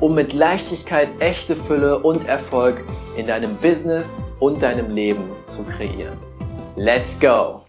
[0.00, 2.80] um mit Leichtigkeit echte Fülle und Erfolg
[3.18, 6.16] in deinem Business und deinem Leben zu kreieren.
[6.76, 7.66] Let's go!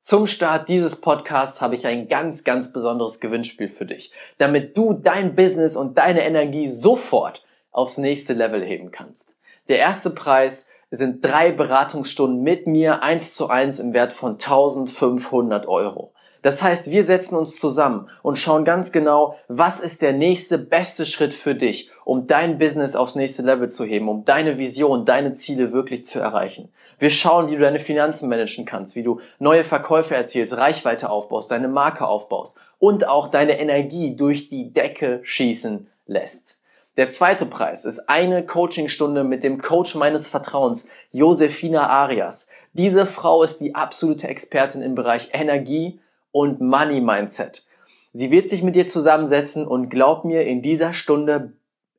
[0.00, 4.92] Zum Start dieses Podcasts habe ich ein ganz, ganz besonderes Gewinnspiel für dich, damit du
[4.92, 9.34] dein Business und deine Energie sofort aufs nächste Level heben kannst.
[9.68, 15.66] Der erste Preis sind drei Beratungsstunden mit mir eins zu eins im Wert von 1500
[15.66, 16.12] Euro.
[16.42, 21.04] Das heißt, wir setzen uns zusammen und schauen ganz genau, was ist der nächste beste
[21.04, 25.32] Schritt für dich, um dein Business aufs nächste Level zu heben, um deine Vision, deine
[25.34, 26.72] Ziele wirklich zu erreichen.
[26.98, 31.50] Wir schauen, wie du deine Finanzen managen kannst, wie du neue Verkäufe erzielst, Reichweite aufbaust,
[31.50, 36.56] deine Marke aufbaust und auch deine Energie durch die Decke schießen lässt.
[36.96, 42.48] Der zweite Preis ist eine Coachingstunde mit dem Coach meines Vertrauens, Josefina Arias.
[42.72, 46.00] Diese Frau ist die absolute Expertin im Bereich Energie,
[46.32, 47.64] und Money Mindset.
[48.12, 51.52] Sie wird sich mit dir zusammensetzen und glaub mir, in dieser Stunde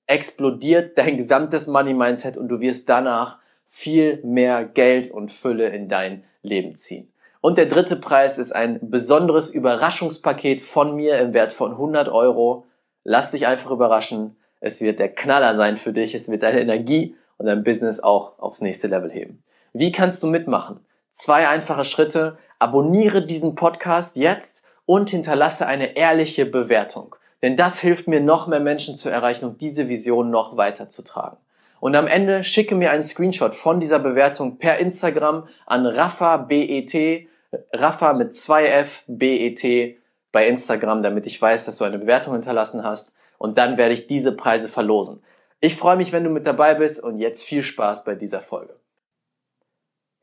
[0.07, 5.87] explodiert dein gesamtes Money Mindset und du wirst danach viel mehr Geld und Fülle in
[5.87, 7.11] dein Leben ziehen.
[7.41, 12.65] Und der dritte Preis ist ein besonderes Überraschungspaket von mir im Wert von 100 Euro.
[13.03, 14.35] Lass dich einfach überraschen.
[14.59, 16.15] Es wird der Knaller sein für dich.
[16.15, 19.41] Es wird deine Energie und dein Business auch aufs nächste Level heben.
[19.71, 20.81] Wie kannst du mitmachen?
[21.11, 22.37] Zwei einfache Schritte.
[22.59, 27.15] Abonniere diesen Podcast jetzt und hinterlasse eine ehrliche Bewertung.
[27.41, 31.03] Denn das hilft mir, noch mehr Menschen zu erreichen und diese Vision noch weiter zu
[31.03, 31.37] tragen.
[31.79, 37.27] Und am Ende schicke mir einen Screenshot von dieser Bewertung per Instagram an Rafa BET,
[37.71, 39.95] Rafa mit 2F BET
[40.33, 43.13] bei Instagram, damit ich weiß, dass du eine Bewertung hinterlassen hast.
[43.37, 45.23] Und dann werde ich diese Preise verlosen.
[45.61, 48.78] Ich freue mich, wenn du mit dabei bist und jetzt viel Spaß bei dieser Folge.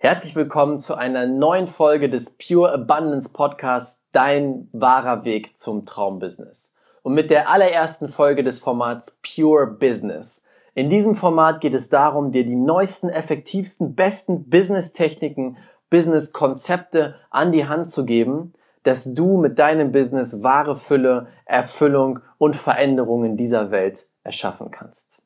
[0.06, 6.74] Herzlich willkommen zu einer neuen Folge des Pure Abundance Podcasts, dein wahrer Weg zum Traumbusiness.
[7.02, 10.44] Und mit der allerersten Folge des Formats Pure Business.
[10.76, 15.56] In diesem Format geht es darum, dir die neuesten, effektivsten, besten Business-Techniken,
[15.90, 18.52] Business-Konzepte an die Hand zu geben,
[18.84, 25.20] dass du mit deinem Business wahre Fülle, Erfüllung und Veränderungen in dieser Welt erschaffen kannst.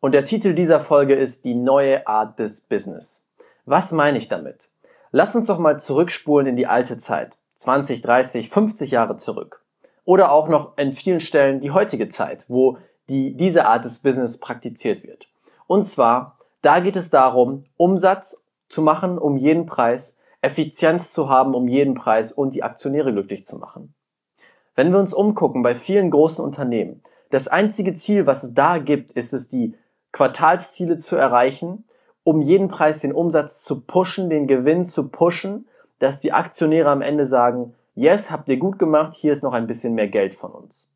[0.00, 3.25] Und der Titel dieser Folge ist die neue Art des Business.
[3.66, 4.68] Was meine ich damit?
[5.10, 7.36] Lass uns doch mal zurückspulen in die alte Zeit.
[7.56, 9.64] 20, 30, 50 Jahre zurück.
[10.04, 12.78] Oder auch noch in vielen Stellen die heutige Zeit, wo
[13.08, 15.26] die, diese Art des Business praktiziert wird.
[15.66, 21.52] Und zwar, da geht es darum, Umsatz zu machen um jeden Preis, Effizienz zu haben
[21.52, 23.94] um jeden Preis und die Aktionäre glücklich zu machen.
[24.76, 29.10] Wenn wir uns umgucken bei vielen großen Unternehmen, das einzige Ziel, was es da gibt,
[29.12, 29.74] ist es, die
[30.12, 31.84] Quartalsziele zu erreichen
[32.26, 35.68] um jeden Preis den Umsatz zu pushen, den Gewinn zu pushen,
[36.00, 39.68] dass die Aktionäre am Ende sagen, yes, habt ihr gut gemacht, hier ist noch ein
[39.68, 40.92] bisschen mehr Geld von uns.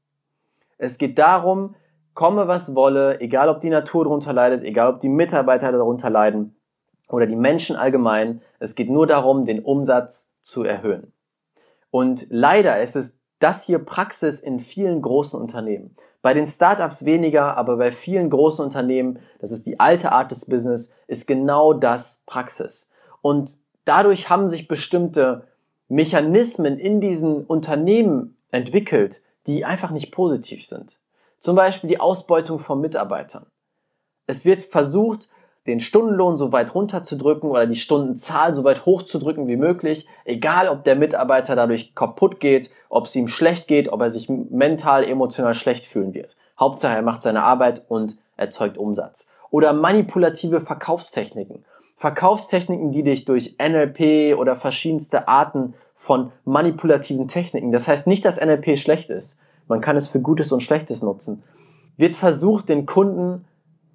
[0.77, 1.77] Es geht darum,
[2.15, 6.57] komme was wolle, egal ob die Natur darunter leidet, egal ob die Mitarbeiter darunter leiden
[7.09, 11.13] oder die Menschen allgemein, es geht nur darum, den Umsatz zu erhöhen.
[11.93, 15.97] Und leider ist es das hier Praxis in vielen großen Unternehmen.
[16.23, 20.47] Bei den Startups weniger, aber bei vielen großen Unternehmen, das ist die alte Art des
[20.47, 22.93] Business, ist genau das Praxis.
[23.23, 25.49] Und dadurch haben sich bestimmte
[25.89, 31.01] Mechanismen in diesen Unternehmen entwickelt, die einfach nicht positiv sind.
[31.39, 33.47] Zum Beispiel die Ausbeutung von Mitarbeitern.
[34.27, 35.29] Es wird versucht,
[35.67, 40.85] den Stundenlohn so weit runterzudrücken oder die Stundenzahl so weit hochzudrücken wie möglich, egal ob
[40.85, 45.55] der Mitarbeiter dadurch kaputt geht, ob es ihm schlecht geht, ob er sich mental, emotional
[45.55, 46.37] schlecht fühlen wird.
[46.59, 49.31] Hauptsache er macht seine Arbeit und erzeugt Umsatz.
[49.51, 51.65] Oder manipulative Verkaufstechniken.
[51.97, 58.41] Verkaufstechniken, die dich durch NLP oder verschiedenste Arten von manipulativen Techniken, das heißt nicht, dass
[58.41, 61.43] NLP schlecht ist, man kann es für Gutes und Schlechtes nutzen,
[61.99, 63.45] wird versucht, den Kunden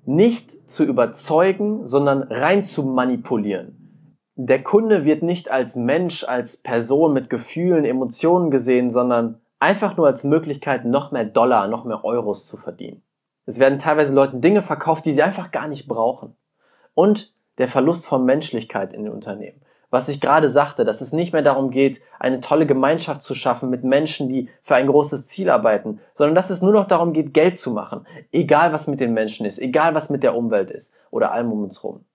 [0.08, 4.18] nicht zu überzeugen, sondern rein zu manipulieren.
[4.36, 10.08] Der Kunde wird nicht als Mensch, als Person mit Gefühlen, Emotionen gesehen, sondern einfach nur
[10.08, 13.02] als Möglichkeit, noch mehr Dollar, noch mehr Euros zu verdienen.
[13.46, 16.36] Es werden teilweise Leuten Dinge verkauft, die sie einfach gar nicht brauchen.
[16.94, 19.62] Und der Verlust von Menschlichkeit in den Unternehmen.
[19.90, 23.70] Was ich gerade sagte, dass es nicht mehr darum geht, eine tolle Gemeinschaft zu schaffen
[23.70, 27.34] mit Menschen, die für ein großes Ziel arbeiten, sondern dass es nur noch darum geht,
[27.34, 28.06] Geld zu machen.
[28.32, 31.64] Egal was mit den Menschen ist, egal was mit der Umwelt ist oder allem um
[31.64, 32.06] uns rum.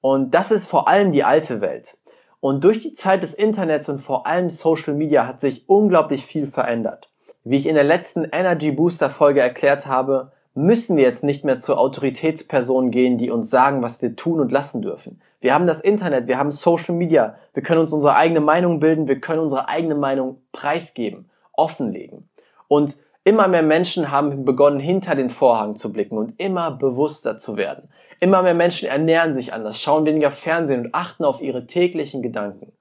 [0.00, 1.96] Und das ist vor allem die alte Welt.
[2.40, 6.46] Und durch die Zeit des Internets und vor allem Social Media hat sich unglaublich viel
[6.46, 7.08] verändert.
[7.42, 11.58] Wie ich in der letzten Energy Booster Folge erklärt habe, müssen wir jetzt nicht mehr
[11.58, 15.20] zu Autoritätspersonen gehen, die uns sagen, was wir tun und lassen dürfen.
[15.40, 19.08] Wir haben das Internet, wir haben Social Media, wir können uns unsere eigene Meinung bilden,
[19.08, 22.28] wir können unsere eigene Meinung preisgeben, offenlegen.
[22.68, 27.56] Und immer mehr Menschen haben begonnen, hinter den Vorhang zu blicken und immer bewusster zu
[27.56, 27.88] werden.
[28.20, 32.72] Immer mehr Menschen ernähren sich anders, schauen weniger Fernsehen und achten auf ihre täglichen Gedanken.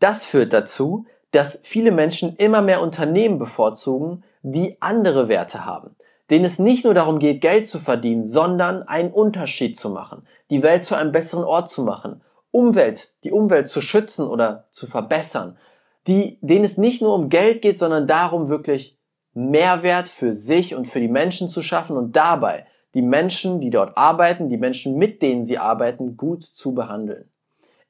[0.00, 5.96] Das führt dazu, dass viele Menschen immer mehr Unternehmen bevorzugen, die andere Werte haben
[6.32, 10.62] denen es nicht nur darum geht, Geld zu verdienen, sondern einen Unterschied zu machen, die
[10.62, 15.58] Welt zu einem besseren Ort zu machen, Umwelt, die Umwelt zu schützen oder zu verbessern,
[16.06, 18.98] die, denen es nicht nur um Geld geht, sondern darum, wirklich
[19.34, 23.96] Mehrwert für sich und für die Menschen zu schaffen und dabei die Menschen, die dort
[23.96, 27.28] arbeiten, die Menschen, mit denen sie arbeiten, gut zu behandeln.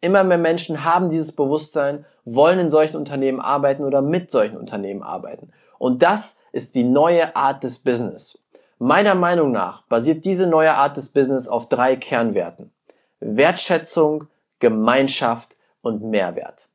[0.01, 5.03] Immer mehr Menschen haben dieses Bewusstsein, wollen in solchen Unternehmen arbeiten oder mit solchen Unternehmen
[5.03, 5.53] arbeiten.
[5.79, 8.47] Und das ist die neue Art des Business.
[8.79, 12.73] Meiner Meinung nach basiert diese neue Art des Business auf drei Kernwerten.
[13.21, 14.29] Wertschätzung,
[14.59, 16.69] Gemeinschaft und Mehrwert.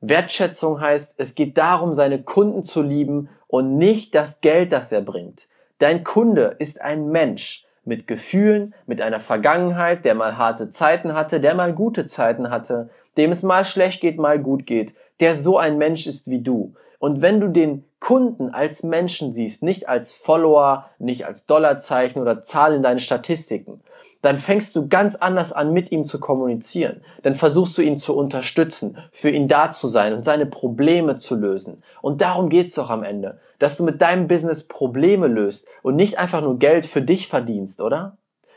[0.00, 5.02] Wertschätzung heißt, es geht darum, seine Kunden zu lieben und nicht das Geld, das er
[5.02, 5.48] bringt.
[5.78, 11.40] Dein Kunde ist ein Mensch mit Gefühlen, mit einer Vergangenheit, der mal harte Zeiten hatte,
[11.40, 15.58] der mal gute Zeiten hatte, dem es mal schlecht geht, mal gut geht, der so
[15.58, 16.74] ein Mensch ist wie du.
[17.00, 22.42] Und wenn du den Kunden als Menschen siehst, nicht als Follower, nicht als Dollarzeichen oder
[22.42, 23.80] Zahl in deine Statistiken,
[24.22, 27.02] dann fängst du ganz anders an, mit ihm zu kommunizieren.
[27.22, 31.36] Dann versuchst du ihn zu unterstützen, für ihn da zu sein und seine Probleme zu
[31.36, 31.82] lösen.
[32.02, 36.18] Und darum geht's doch am Ende, dass du mit deinem Business Probleme löst und nicht
[36.18, 38.16] einfach nur Geld für dich verdienst, oder?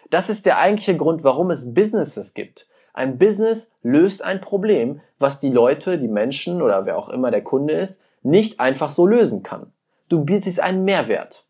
[0.09, 2.67] Das ist der eigentliche Grund, warum es Businesses gibt.
[2.93, 7.43] Ein Business löst ein Problem, was die Leute, die Menschen oder wer auch immer der
[7.43, 9.71] Kunde ist, nicht einfach so lösen kann.
[10.09, 11.45] Du bietest einen Mehrwert.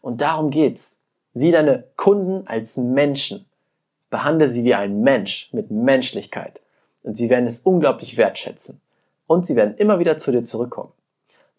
[0.00, 1.00] Und darum geht's.
[1.34, 3.46] Sieh deine Kunden als Menschen.
[4.10, 6.60] Behandle sie wie ein Mensch mit Menschlichkeit.
[7.02, 8.80] Und sie werden es unglaublich wertschätzen.
[9.26, 10.92] Und sie werden immer wieder zu dir zurückkommen.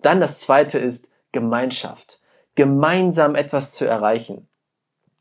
[0.02, 2.20] Dann das zweite ist Gemeinschaft.
[2.56, 4.48] Gemeinsam etwas zu erreichen.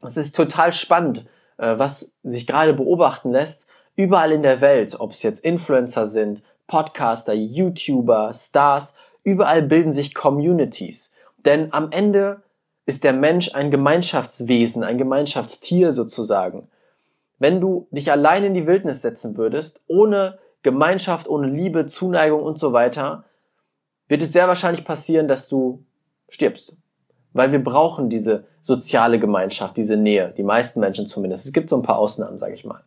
[0.02, 1.26] Es ist total spannend,
[1.58, 3.66] äh, was sich gerade beobachten lässt.
[3.94, 8.94] Überall in der Welt, ob es jetzt Influencer sind, Podcaster, YouTuber, Stars,
[9.30, 11.14] Überall bilden sich Communities.
[11.44, 12.42] Denn am Ende
[12.84, 16.66] ist der Mensch ein Gemeinschaftswesen, ein Gemeinschaftstier sozusagen.
[17.38, 22.58] Wenn du dich allein in die Wildnis setzen würdest, ohne Gemeinschaft, ohne Liebe, Zuneigung und
[22.58, 23.24] so weiter,
[24.08, 25.84] wird es sehr wahrscheinlich passieren, dass du
[26.28, 26.76] stirbst.
[27.32, 30.34] Weil wir brauchen diese soziale Gemeinschaft, diese Nähe.
[30.36, 31.46] Die meisten Menschen zumindest.
[31.46, 32.82] Es gibt so ein paar Ausnahmen, sage ich mal.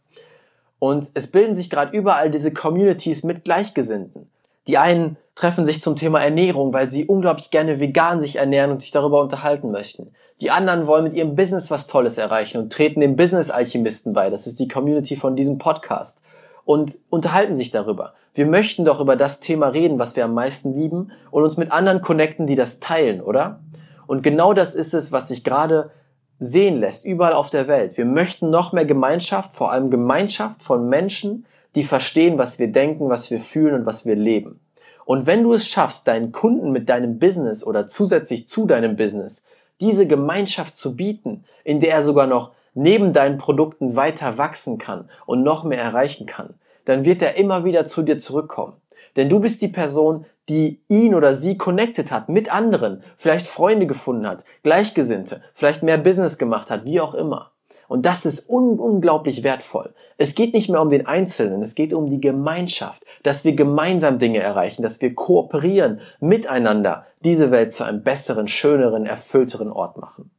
[0.79, 4.29] Und es bilden sich gerade überall diese Communities mit Gleichgesinnten.
[4.67, 8.81] Die einen treffen sich zum Thema Ernährung, weil sie unglaublich gerne vegan sich ernähren und
[8.81, 10.13] sich darüber unterhalten möchten.
[10.41, 14.29] Die anderen wollen mit ihrem Business was Tolles erreichen und treten dem Business Alchemisten bei.
[14.29, 16.21] Das ist die Community von diesem Podcast.
[16.65, 18.13] Und unterhalten sich darüber.
[18.33, 21.71] Wir möchten doch über das Thema reden, was wir am meisten lieben und uns mit
[21.71, 23.59] anderen connecten, die das teilen, oder?
[24.07, 25.91] Und genau das ist es, was sich gerade
[26.39, 27.97] sehen lässt, überall auf der Welt.
[27.97, 33.09] Wir möchten noch mehr Gemeinschaft, vor allem Gemeinschaft von Menschen, die verstehen, was wir denken,
[33.09, 34.59] was wir fühlen und was wir leben.
[35.05, 39.45] Und wenn du es schaffst, deinen Kunden mit deinem Business oder zusätzlich zu deinem Business
[39.81, 45.09] diese Gemeinschaft zu bieten, in der er sogar noch neben deinen Produkten weiter wachsen kann
[45.25, 46.53] und noch mehr erreichen kann,
[46.85, 48.73] dann wird er immer wieder zu dir zurückkommen.
[49.15, 53.87] Denn du bist die Person, die ihn oder sie connected hat mit anderen, vielleicht Freunde
[53.87, 57.52] gefunden hat, Gleichgesinnte, vielleicht mehr Business gemacht hat, wie auch immer.
[57.93, 59.93] Und das ist un unglaublich wertvoll.
[60.17, 64.17] Es geht nicht mehr um den Einzelnen, es geht um die Gemeinschaft, dass wir gemeinsam
[64.17, 70.31] Dinge erreichen, dass wir kooperieren, miteinander diese Welt zu einem besseren, schöneren, erfüllteren Ort machen.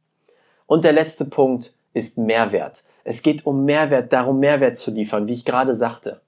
[0.65, 2.83] Und der letzte Punkt ist Mehrwert.
[3.05, 6.19] Es geht um Mehrwert, darum Mehrwert zu liefern, wie ich gerade sagte.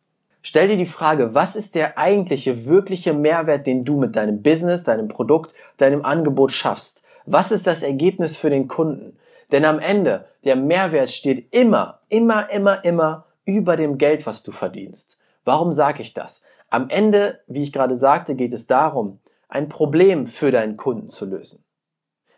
[0.41, 4.83] Stell dir die Frage, was ist der eigentliche, wirkliche Mehrwert, den du mit deinem Business,
[4.83, 7.03] deinem Produkt, deinem Angebot schaffst?
[7.25, 9.17] Was ist das Ergebnis für den Kunden?
[9.51, 14.51] Denn am Ende, der Mehrwert steht immer, immer, immer, immer über dem Geld, was du
[14.51, 15.17] verdienst.
[15.45, 16.43] Warum sage ich das?
[16.69, 21.25] Am Ende, wie ich gerade sagte, geht es darum, ein Problem für deinen Kunden zu
[21.25, 21.63] lösen.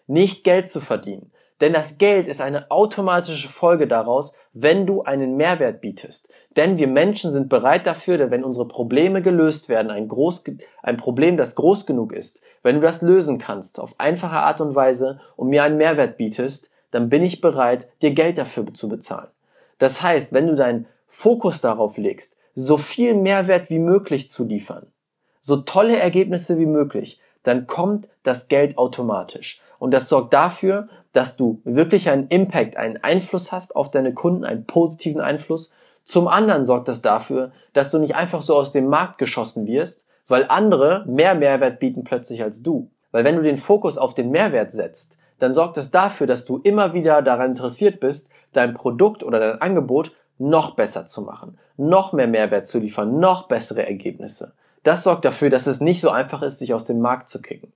[0.06, 1.32] Nicht Geld zu verdienen.
[1.62, 6.30] Denn das Geld ist eine automatische Folge daraus, wenn du einen Mehrwert bietest.
[6.56, 10.46] Denn wir Menschen sind bereit dafür, dass wenn unsere Probleme gelöst werden, ein, groß,
[10.84, 14.74] ein Problem, das groß genug ist, wenn du das lösen kannst auf einfache Art und
[14.74, 19.30] Weise und mir einen Mehrwert bietest, dann bin ich bereit, dir Geld dafür zu bezahlen.
[19.78, 24.88] Das heißt, wenn du deinen Fokus darauf legst, so viel Mehrwert wie möglich zu liefern,
[25.40, 29.62] so tolle Ergebnisse wie möglich, dann kommt das Geld automatisch.
[29.80, 34.44] Und das sorgt dafür, dass du wirklich einen Impact, einen Einfluss hast auf deine Kunden,
[34.44, 35.74] einen positiven Einfluss.
[36.04, 40.06] Zum anderen sorgt das dafür, dass du nicht einfach so aus dem Markt geschossen wirst,
[40.28, 42.92] weil andere mehr Mehrwert bieten plötzlich als du.
[43.12, 46.60] Weil wenn du den Fokus auf den Mehrwert setzt, dann sorgt es dafür, dass du
[46.64, 52.14] immer wieder daran interessiert bist, dein Produkt oder dein Angebot noch besser zu machen, noch
[52.14, 54.54] mehr Mehrwert zu liefern, noch bessere Ergebnisse.
[54.84, 57.74] Das sorgt dafür, dass es nicht so einfach ist, sich aus dem Markt zu kicken.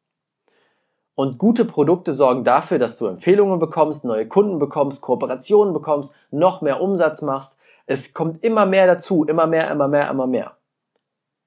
[1.15, 6.61] Und gute Produkte sorgen dafür, dass du Empfehlungen bekommst, neue Kunden bekommst, Kooperationen bekommst, noch
[6.61, 7.59] mehr Umsatz machst.
[7.85, 10.57] Es kommt immer mehr dazu, immer mehr, immer mehr, immer mehr.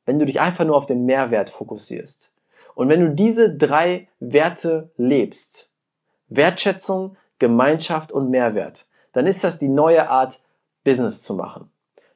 [0.05, 2.33] Wenn du dich einfach nur auf den Mehrwert fokussierst.
[2.75, 5.66] Und wenn du diese drei Werte lebst,
[6.29, 10.39] Wertschätzung, Gemeinschaft und Mehrwert, dann ist das die neue Art,
[10.85, 11.71] Business zu machen.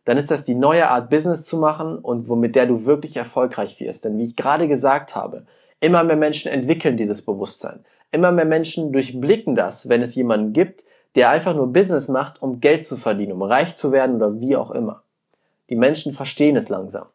[0.04, 3.78] Dann ist das die neue Art, Business zu machen und womit der du wirklich erfolgreich
[3.80, 4.04] wirst.
[4.04, 5.46] Denn wie ich gerade gesagt habe,
[5.80, 7.84] immer mehr Menschen entwickeln dieses Bewusstsein.
[8.12, 12.60] Immer mehr Menschen durchblicken das, wenn es jemanden gibt, der einfach nur Business macht, um
[12.60, 15.02] Geld zu verdienen, um reich zu werden oder wie auch immer.
[15.68, 17.06] Die Menschen verstehen es langsam.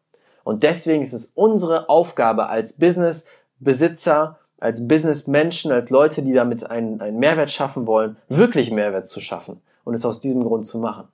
[0.44, 7.02] Und deswegen ist es unsere Aufgabe als Businessbesitzer als Businessmenschen, als Leute, die damit einen,
[7.02, 11.08] einen Mehrwert schaffen wollen, wirklich Mehrwert zu schaffen und es aus diesem Grund zu machen.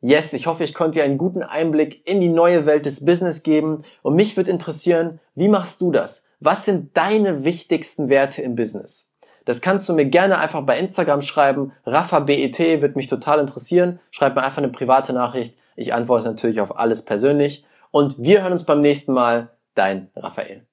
[0.00, 3.42] Yes, ich hoffe, ich konnte dir einen guten Einblick in die neue Welt des Business
[3.42, 6.26] geben und mich würde interessieren, wie machst du das?
[6.40, 9.14] Was sind deine wichtigsten Werte im Business?
[9.46, 11.72] Das kannst du mir gerne einfach bei Instagram schreiben.
[11.86, 14.00] RaffaBET wird mich total interessieren.
[14.10, 15.56] Schreib mir einfach eine private Nachricht.
[15.76, 17.64] Ich antworte natürlich auf alles persönlich.
[17.90, 19.50] Und wir hören uns beim nächsten Mal.
[19.74, 20.66] Dein Raphael.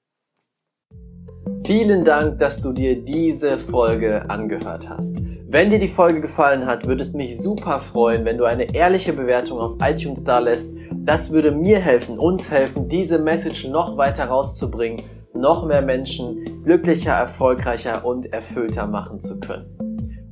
[1.64, 5.18] Vielen Dank, dass du dir diese Folge angehört hast.
[5.46, 9.12] Wenn dir die Folge gefallen hat, würde es mich super freuen, wenn du eine ehrliche
[9.12, 10.74] Bewertung auf iTunes da lässt.
[10.92, 15.02] Das würde mir helfen, uns helfen, diese Message noch weiter rauszubringen,
[15.34, 19.66] noch mehr Menschen glücklicher, erfolgreicher und erfüllter machen zu können.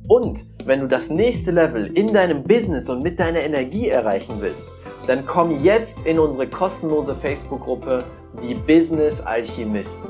[0.07, 4.67] Und wenn du das nächste Level in deinem Business und mit deiner Energie erreichen willst,
[5.07, 8.03] dann komm jetzt in unsere kostenlose Facebook-Gruppe
[8.43, 10.09] Die Business Alchemisten.